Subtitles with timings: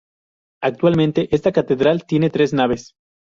[0.63, 2.95] Actualmente esta catedral tiene tres naves.